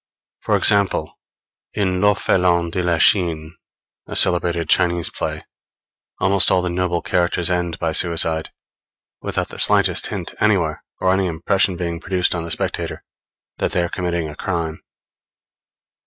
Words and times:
For 0.39 0.57
example, 0.57 1.19
in 1.75 2.01
L'Orphelin 2.01 2.71
de 2.71 2.81
la 2.81 2.97
Chine 2.97 3.55
a 4.07 4.15
celebrated 4.15 4.67
Chinese 4.67 5.11
play, 5.11 5.43
almost 6.17 6.49
all 6.49 6.63
the 6.63 6.71
noble 6.71 7.03
characters 7.03 7.51
end 7.51 7.77
by 7.77 7.91
suicide; 7.93 8.51
without 9.21 9.49
the 9.49 9.59
slightest 9.59 10.07
hint 10.07 10.33
anywhere, 10.39 10.83
or 10.99 11.13
any 11.13 11.27
impression 11.27 11.75
being 11.75 11.99
produced 11.99 12.33
on 12.33 12.43
the 12.43 12.49
spectator, 12.49 13.03
that 13.59 13.73
they 13.73 13.83
are 13.83 13.89
committing 13.89 14.27
a 14.27 14.35
crime. 14.35 14.81